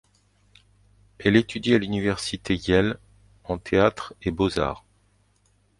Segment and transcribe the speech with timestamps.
[1.19, 2.97] Elle étudie à l'université Yale,
[3.43, 4.83] en Théâtre et Beaux-arts.